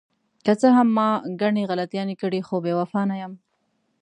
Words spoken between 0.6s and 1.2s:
څه هم ما